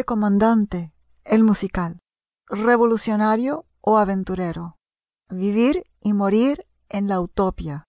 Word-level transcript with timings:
Comandante, 0.00 0.94
el 1.22 1.44
musical. 1.44 2.00
Revolucionario 2.48 3.66
o 3.82 3.98
aventurero. 3.98 4.78
Vivir 5.28 5.84
y 6.00 6.14
morir 6.14 6.66
en 6.88 7.08
la 7.08 7.20
utopia. 7.20 7.84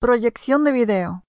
Proyección 0.00 0.64
de 0.64 0.72
video. 0.72 1.24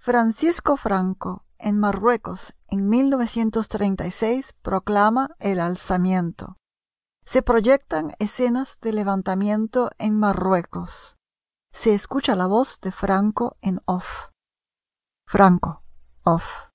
Francisco 0.00 0.78
Franco, 0.78 1.44
en 1.58 1.78
Marruecos, 1.78 2.56
en 2.68 2.88
1936, 2.88 4.54
proclama 4.62 5.36
el 5.40 5.60
alzamiento. 5.60 6.56
Se 7.26 7.42
proyectan 7.42 8.12
escenas 8.18 8.78
de 8.80 8.94
levantamiento 8.94 9.90
en 9.98 10.18
Marruecos. 10.18 11.16
Se 11.72 11.94
escucha 11.94 12.34
la 12.34 12.46
voz 12.46 12.80
de 12.80 12.92
Franco 12.92 13.58
en 13.60 13.80
off. 13.84 14.30
Franco, 15.26 15.82
off. 16.24 16.68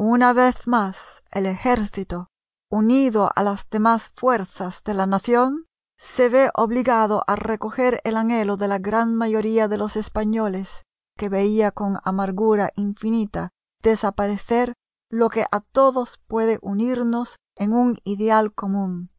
Una 0.00 0.32
vez 0.32 0.68
más, 0.68 1.24
el 1.32 1.44
ejército, 1.44 2.28
unido 2.70 3.30
a 3.34 3.42
las 3.42 3.68
demás 3.68 4.12
fuerzas 4.14 4.84
de 4.84 4.94
la 4.94 5.06
nación, 5.06 5.66
se 5.98 6.28
ve 6.28 6.52
obligado 6.54 7.24
a 7.26 7.34
recoger 7.34 8.00
el 8.04 8.16
anhelo 8.16 8.56
de 8.56 8.68
la 8.68 8.78
gran 8.78 9.16
mayoría 9.16 9.66
de 9.66 9.76
los 9.76 9.96
españoles, 9.96 10.84
que 11.16 11.28
veía 11.28 11.72
con 11.72 11.98
amargura 12.04 12.70
infinita 12.76 13.50
desaparecer 13.82 14.74
lo 15.10 15.30
que 15.30 15.46
a 15.50 15.58
todos 15.58 16.20
puede 16.28 16.60
unirnos 16.62 17.34
en 17.56 17.72
un 17.72 17.98
ideal 18.04 18.54
común, 18.54 19.10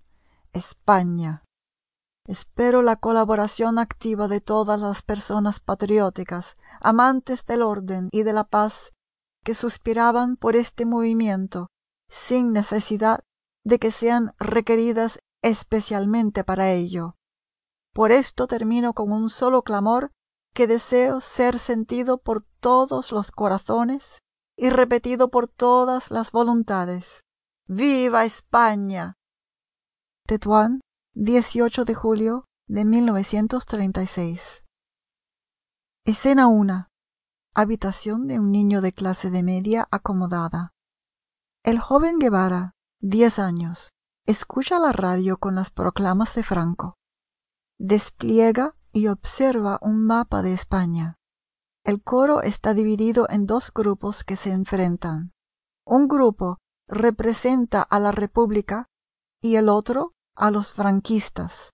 España. 0.54 1.44
Espero 2.26 2.82
la 2.84 2.96
colaboración 2.96 3.80
activa 3.80 4.30
de 4.30 4.40
todas 4.40 4.80
las 4.80 5.02
personas 5.02 5.60
patrióticas, 5.60 6.54
amantes 6.80 7.46
del 7.46 7.64
orden 7.64 8.08
y 8.14 8.24
de 8.24 8.32
la 8.32 8.46
paz, 8.46 8.94
que 9.44 9.56
suspiraban 9.56 10.36
por 10.36 10.56
este 10.56 10.86
movimiento, 10.86 11.68
sin 12.10 12.54
necesidad 12.54 13.22
de 13.64 13.80
que 13.80 13.92
sean 13.92 14.34
requeridas 14.40 15.20
especialmente 15.42 16.44
para 16.44 16.72
ello. 16.72 17.16
Por 17.94 18.12
esto 18.12 18.48
termino 18.48 18.94
con 18.94 19.12
un 19.12 19.30
solo 19.30 19.64
clamor 19.64 20.12
que 20.54 20.68
deseo 20.68 21.22
ser 21.22 21.60
sentido 21.60 22.18
por 22.18 22.42
todos 22.60 23.12
los 23.12 23.32
corazones 23.32 24.20
y 24.58 24.70
repetido 24.70 25.30
por 25.30 25.48
todas 25.48 26.12
las 26.12 26.32
voluntades. 26.32 27.22
¡Viva 27.68 28.26
España! 28.26 29.16
Tetuán, 30.26 30.82
18 31.16 31.86
de 31.86 31.96
julio 31.96 32.46
de 32.68 32.86
1936. 32.86 34.64
Escena 36.06 36.48
1. 36.48 36.89
Habitación 37.56 38.28
de 38.28 38.40
un 38.40 38.52
niño 38.52 38.80
de 38.82 38.94
clase 38.94 39.32
de 39.32 39.42
media 39.42 39.88
acomodada. 39.90 40.74
El 41.64 41.80
joven 41.80 42.20
Guevara, 42.20 42.76
10 43.02 43.40
años, 43.40 43.90
escucha 44.28 44.78
la 44.78 44.92
radio 44.92 45.38
con 45.38 45.56
las 45.56 45.72
proclamas 45.72 46.36
de 46.36 46.44
Franco. 46.44 46.96
Despliega 47.80 48.76
y 48.94 49.08
observa 49.08 49.80
un 49.82 50.06
mapa 50.06 50.44
de 50.44 50.54
España. 50.54 51.18
El 51.84 52.04
coro 52.04 52.44
está 52.44 52.76
dividido 52.76 53.28
en 53.30 53.48
dos 53.48 53.72
grupos 53.74 54.24
que 54.24 54.36
se 54.36 54.52
enfrentan. 54.52 55.32
Un 55.86 56.08
grupo 56.08 56.60
representa 56.88 57.82
a 57.82 58.00
la 58.00 58.12
República 58.12 58.86
y 59.42 59.56
el 59.56 59.70
otro 59.70 60.14
a 60.36 60.52
los 60.52 60.72
franquistas. 60.74 61.72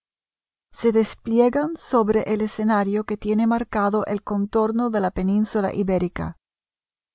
Se 0.76 0.92
despliegan 0.92 1.78
sobre 1.78 2.34
el 2.34 2.42
escenario 2.42 3.06
que 3.06 3.16
tiene 3.16 3.48
marcado 3.48 4.06
el 4.08 4.24
contorno 4.24 4.90
de 4.90 5.00
la 5.00 5.10
península 5.10 5.74
ibérica. 5.74 6.36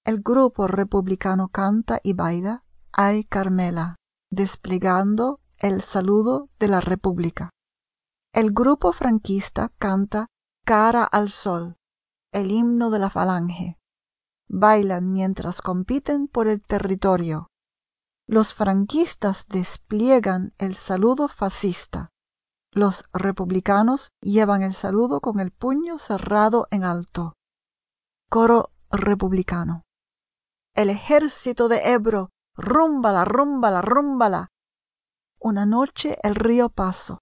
El 0.02 0.22
grupo 0.22 0.66
republicano 0.66 1.48
canta 1.48 2.00
y 2.02 2.14
baila 2.14 2.64
Ay 2.90 3.24
Carmela, 3.24 3.96
desplegando 4.30 5.40
el 5.58 5.82
saludo 5.82 6.48
de 6.58 6.68
la 6.68 6.80
República. 6.80 7.50
El 8.32 8.52
grupo 8.52 8.92
franquista 8.92 9.70
canta 9.78 10.28
Cara 10.64 11.04
al 11.04 11.28
Sol, 11.28 11.76
el 12.32 12.50
himno 12.52 12.88
de 12.88 12.98
la 12.98 13.10
Falange. 13.10 13.76
Bailan 14.48 15.12
mientras 15.12 15.60
compiten 15.60 16.28
por 16.28 16.48
el 16.48 16.62
territorio. 16.62 17.48
Los 18.26 18.54
franquistas 18.54 19.44
despliegan 19.48 20.54
el 20.56 20.76
saludo 20.76 21.28
fascista. 21.28 22.08
Los 22.72 23.04
republicanos 23.12 24.10
llevan 24.20 24.62
el 24.62 24.74
saludo 24.74 25.20
con 25.20 25.40
el 25.40 25.50
puño 25.50 25.98
cerrado 25.98 26.68
en 26.70 26.84
alto. 26.84 27.34
Coro 28.28 28.70
republicano. 28.90 29.82
El 30.74 30.88
ejército 30.88 31.68
de 31.68 31.92
Ebro, 31.92 32.30
rúmbala, 32.56 33.24
rúmbala, 33.24 33.82
rúmbala. 33.82 34.48
Una 35.40 35.66
noche 35.66 36.18
el 36.22 36.36
río 36.36 36.68
Paso. 36.68 37.18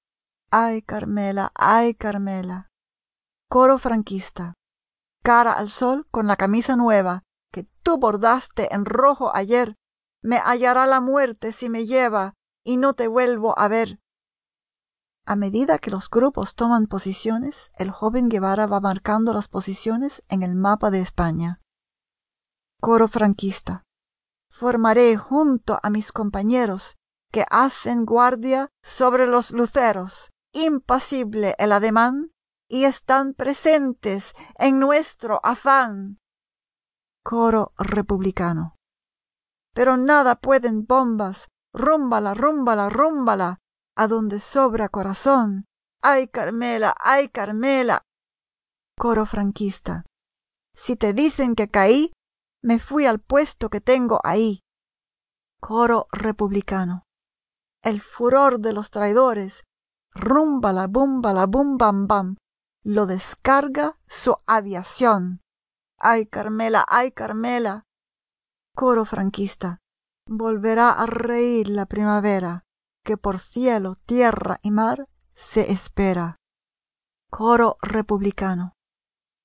Ay, 0.50 0.82
Carmela, 0.82 1.50
ay, 1.54 1.94
Carmela. 1.94 2.68
Coro 3.48 3.78
franquista. 3.78 4.54
Cara 5.22 5.52
al 5.52 5.70
sol 5.70 6.06
con 6.10 6.26
la 6.26 6.36
camisa 6.36 6.76
nueva 6.76 7.22
que 7.52 7.64
tú 7.82 7.98
bordaste 7.98 8.74
en 8.74 8.84
rojo 8.84 9.34
ayer 9.34 9.76
me 10.22 10.38
hallará 10.38 10.86
la 10.86 11.00
muerte 11.00 11.52
si 11.52 11.70
me 11.70 11.86
lleva 11.86 12.34
y 12.64 12.76
no 12.76 12.92
te 12.92 13.08
vuelvo 13.08 13.58
a 13.58 13.68
ver. 13.68 13.98
A 15.28 15.36
medida 15.36 15.78
que 15.78 15.90
los 15.90 16.08
grupos 16.08 16.54
toman 16.54 16.86
posiciones, 16.86 17.70
el 17.74 17.90
joven 17.90 18.30
Guevara 18.30 18.66
va 18.66 18.80
marcando 18.80 19.34
las 19.34 19.48
posiciones 19.48 20.22
en 20.28 20.42
el 20.42 20.54
mapa 20.54 20.90
de 20.90 21.00
España. 21.00 21.60
Coro 22.80 23.08
franquista. 23.08 23.82
Formaré 24.50 25.18
junto 25.18 25.78
a 25.82 25.90
mis 25.90 26.12
compañeros 26.12 26.96
que 27.30 27.44
hacen 27.50 28.06
guardia 28.06 28.70
sobre 28.82 29.26
los 29.26 29.50
luceros, 29.50 30.30
impasible 30.54 31.54
el 31.58 31.72
ademán, 31.72 32.30
y 32.66 32.84
están 32.84 33.34
presentes 33.34 34.32
en 34.54 34.78
nuestro 34.78 35.40
afán. 35.44 36.18
Coro 37.22 37.72
republicano 37.76 38.78
pero 39.78 39.96
nada 39.96 40.34
pueden 40.34 40.86
bombas. 40.86 41.46
Rúmbala, 41.72 42.34
rúmbala, 42.34 42.88
rúmbala, 42.88 43.60
a 43.98 44.06
donde 44.06 44.38
sobra 44.38 44.88
corazón. 44.88 45.64
¡Ay, 46.00 46.28
Carmela, 46.28 46.94
ay, 47.00 47.28
Carmela! 47.28 48.02
Coro 48.96 49.26
franquista. 49.26 50.04
Si 50.72 50.94
te 50.94 51.12
dicen 51.12 51.56
que 51.56 51.68
caí, 51.68 52.12
me 52.62 52.78
fui 52.78 53.06
al 53.06 53.18
puesto 53.18 53.70
que 53.70 53.80
tengo 53.80 54.20
ahí. 54.22 54.60
Coro 55.60 56.06
republicano. 56.12 57.02
El 57.82 58.00
furor 58.00 58.60
de 58.60 58.72
los 58.72 58.92
traidores. 58.92 59.64
Rúmbala, 60.12 60.86
búmbala, 60.86 61.46
bum, 61.46 61.76
bam, 61.76 62.06
bam. 62.06 62.36
Lo 62.84 63.06
descarga 63.06 63.98
su 64.06 64.36
aviación. 64.46 65.40
¡Ay, 65.98 66.26
Carmela, 66.26 66.84
ay, 66.86 67.10
Carmela! 67.10 67.82
coro 68.76 69.04
franquista. 69.04 69.80
Volverá 70.28 70.90
a 70.90 71.06
reír 71.06 71.68
la 71.68 71.86
primavera, 71.86 72.62
que 73.08 73.16
por 73.16 73.38
cielo, 73.38 73.94
tierra 74.04 74.58
y 74.60 74.70
mar 74.70 75.08
se 75.34 75.72
espera. 75.72 76.36
Coro 77.30 77.78
republicano. 77.80 78.74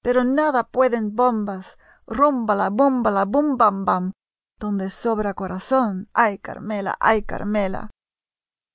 Pero 0.02 0.26
nada 0.26 0.66
pueden 0.66 1.16
bombas, 1.16 1.78
rúmbala, 2.06 2.70
búmbala, 2.70 3.24
bum 3.24 3.56
bam 3.56 3.86
bam, 3.86 4.12
donde 4.60 4.90
sobra 4.90 5.34
corazón, 5.34 6.10
ay 6.14 6.40
Carmela, 6.40 6.98
ay 7.00 7.24
Carmela. 7.24 7.90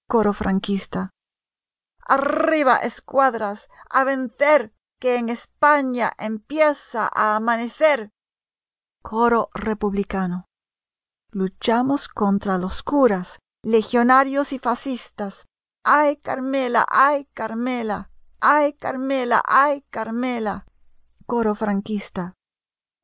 Coro 0.09 0.33
franquista. 0.33 1.11
Arriba, 2.07 2.79
escuadras, 2.79 3.69
a 3.91 4.05
vencer, 4.05 4.73
que 4.99 5.17
en 5.17 5.29
España 5.29 6.15
empieza 6.17 7.11
a 7.15 7.37
amanecer. 7.37 8.09
Coro 9.03 9.51
republicano. 9.53 10.47
Luchamos 11.31 12.09
contra 12.09 12.57
los 12.57 12.83
curas, 12.83 13.39
legionarios 13.65 14.53
y 14.53 14.59
fascistas. 14.59 15.47
¡Ay, 15.85 16.17
Carmela! 16.17 16.87
¡Ay, 16.91 17.27
Carmela! 17.35 18.11
¡Ay, 18.41 18.75
Carmela! 18.75 19.43
¡Ay, 19.47 19.85
Carmela! 19.91 20.67
Coro 21.27 21.55
franquista. 21.55 22.35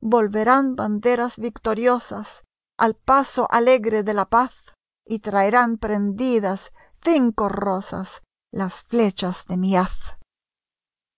Volverán 0.01 0.75
banderas 0.75 1.37
victoriosas 1.37 2.43
al 2.77 2.95
paso 2.95 3.47
alegre 3.49 4.03
de 4.03 4.13
la 4.13 4.25
paz 4.25 4.73
y 5.05 5.19
traerán 5.19 5.77
prendidas 5.77 6.71
cinco 7.03 7.49
rosas 7.49 8.21
las 8.51 8.83
flechas 8.83 9.45
de 9.47 9.57
mi 9.57 9.75
haz. 9.75 10.17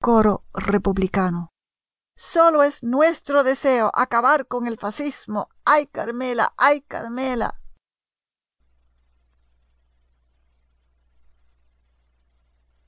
Coro 0.02 0.46
republicano. 0.54 1.50
Solo 2.16 2.64
es 2.64 2.84
nuestro 2.84 3.44
deseo 3.44 3.92
acabar 3.94 4.48
con 4.48 4.68
el 4.68 4.78
fascismo. 4.78 5.50
¡Ay, 5.66 5.88
Carmela! 5.88 6.54
¡Ay, 6.58 6.82
Carmela! 6.82 7.60